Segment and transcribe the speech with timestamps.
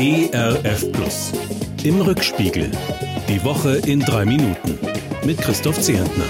[0.00, 1.32] ERF Plus.
[1.82, 2.70] Im Rückspiegel.
[3.28, 4.78] Die Woche in drei Minuten.
[5.26, 6.24] Mit Christoph Zehentner.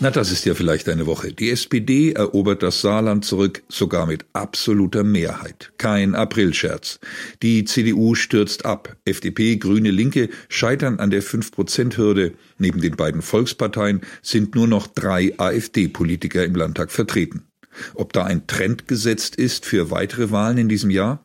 [0.00, 1.32] Na, das ist ja vielleicht eine Woche.
[1.32, 5.72] Die SPD erobert das Saarland zurück, sogar mit absoluter Mehrheit.
[5.78, 6.98] Kein Aprilscherz.
[7.44, 8.96] Die CDU stürzt ab.
[9.04, 12.32] FDP, Grüne, Linke scheitern an der 5-Prozent-Hürde.
[12.58, 17.46] Neben den beiden Volksparteien sind nur noch drei AfD-Politiker im Landtag vertreten.
[17.94, 21.23] Ob da ein Trend gesetzt ist für weitere Wahlen in diesem Jahr?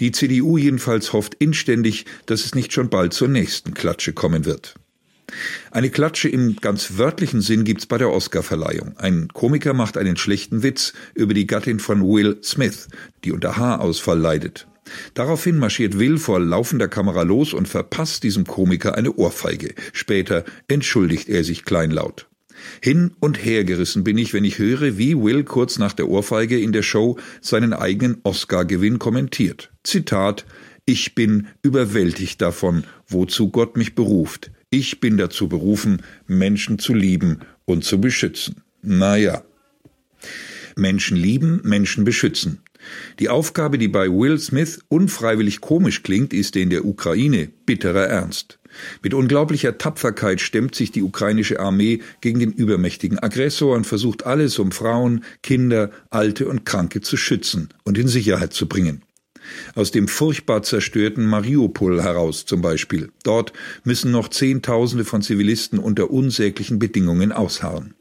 [0.00, 4.74] Die CDU jedenfalls hofft inständig, dass es nicht schon bald zur nächsten Klatsche kommen wird.
[5.70, 8.98] Eine Klatsche im ganz wörtlichen Sinn gibt's bei der Oscarverleihung.
[8.98, 12.88] Ein Komiker macht einen schlechten Witz über die Gattin von Will Smith,
[13.24, 14.66] die unter Haarausfall leidet.
[15.14, 19.74] Daraufhin marschiert Will vor laufender Kamera los und verpasst diesem Komiker eine Ohrfeige.
[19.92, 22.28] Später entschuldigt er sich kleinlaut.
[22.82, 26.58] Hin und her gerissen bin ich, wenn ich höre, wie Will kurz nach der Ohrfeige
[26.58, 29.70] in der Show seinen eigenen Oscar-Gewinn kommentiert.
[29.84, 30.44] Zitat
[30.84, 34.50] Ich bin überwältigt davon, wozu Gott mich beruft.
[34.70, 38.62] Ich bin dazu berufen, Menschen zu lieben und zu beschützen.
[38.82, 39.44] Naja.
[40.76, 42.60] Menschen lieben, Menschen beschützen.
[43.18, 48.58] Die Aufgabe, die bei Will Smith unfreiwillig komisch klingt, ist in der Ukraine bitterer Ernst.
[49.02, 54.58] Mit unglaublicher Tapferkeit stemmt sich die ukrainische Armee gegen den übermächtigen Aggressor und versucht alles,
[54.58, 59.02] um Frauen, Kinder, Alte und Kranke zu schützen und in Sicherheit zu bringen.
[59.74, 63.10] Aus dem furchtbar zerstörten Mariupol heraus zum Beispiel.
[63.24, 63.52] Dort
[63.84, 67.94] müssen noch Zehntausende von Zivilisten unter unsäglichen Bedingungen ausharren.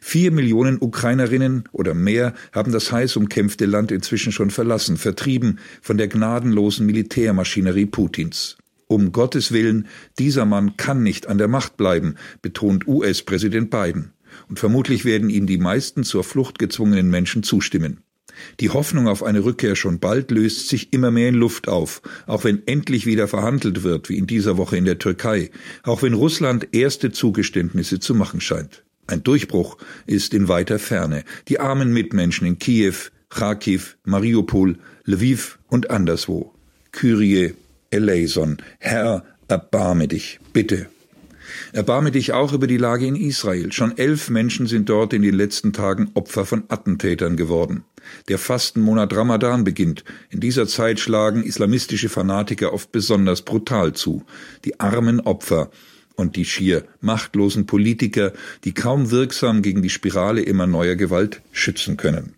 [0.00, 5.98] Vier Millionen Ukrainerinnen oder mehr haben das heiß umkämpfte Land inzwischen schon verlassen, vertrieben von
[5.98, 8.56] der gnadenlosen Militärmaschinerie Putins.
[8.86, 9.86] Um Gottes Willen,
[10.18, 14.12] dieser Mann kann nicht an der Macht bleiben, betont US-Präsident Biden.
[14.48, 18.00] Und vermutlich werden ihm die meisten zur Flucht gezwungenen Menschen zustimmen.
[18.58, 22.44] Die Hoffnung auf eine Rückkehr schon bald löst sich immer mehr in Luft auf, auch
[22.44, 25.50] wenn endlich wieder verhandelt wird, wie in dieser Woche in der Türkei,
[25.82, 28.84] auch wenn Russland erste Zugeständnisse zu machen scheint.
[29.10, 29.76] Ein Durchbruch
[30.06, 31.24] ist in weiter Ferne.
[31.48, 32.94] Die armen Mitmenschen in Kiew,
[33.28, 36.54] Kharkiv, Mariupol, Lviv und anderswo.
[36.92, 37.54] Kyrie
[37.90, 38.58] eleison.
[38.78, 40.86] Herr, erbarme dich, bitte.
[41.72, 43.72] Erbarme dich auch über die Lage in Israel.
[43.72, 47.82] Schon elf Menschen sind dort in den letzten Tagen Opfer von Attentätern geworden.
[48.28, 50.04] Der Fastenmonat Ramadan beginnt.
[50.30, 54.24] In dieser Zeit schlagen islamistische Fanatiker oft besonders brutal zu.
[54.64, 55.68] Die armen Opfer
[56.20, 58.32] und die schier machtlosen Politiker,
[58.64, 62.34] die kaum wirksam gegen die Spirale immer neuer Gewalt schützen können.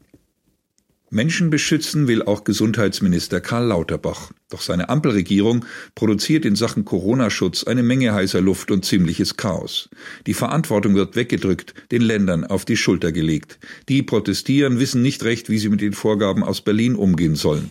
[1.14, 4.32] Menschen beschützen will auch Gesundheitsminister Karl Lauterbach.
[4.48, 9.90] Doch seine Ampelregierung produziert in Sachen Corona-Schutz eine Menge heißer Luft und ziemliches Chaos.
[10.26, 13.58] Die Verantwortung wird weggedrückt, den Ländern auf die Schulter gelegt.
[13.90, 17.70] Die protestieren, wissen nicht recht, wie sie mit den Vorgaben aus Berlin umgehen sollen.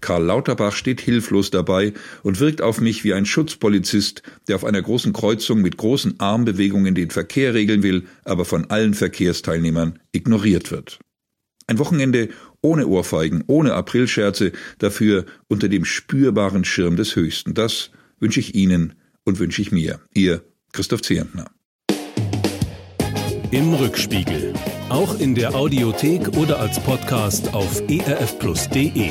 [0.00, 4.82] Karl Lauterbach steht hilflos dabei und wirkt auf mich wie ein Schutzpolizist, der auf einer
[4.82, 10.98] großen Kreuzung mit großen Armbewegungen den Verkehr regeln will, aber von allen Verkehrsteilnehmern ignoriert wird.
[11.66, 12.30] Ein Wochenende
[12.62, 17.54] ohne Ohrfeigen, ohne Aprilscherze, dafür unter dem spürbaren Schirm des Höchsten.
[17.54, 20.00] Das wünsche ich Ihnen und wünsche ich mir.
[20.14, 21.50] Ihr Christoph Zehentner.
[23.50, 24.54] Im Rückspiegel.
[24.88, 29.10] Auch in der Audiothek oder als Podcast auf erfplus.de.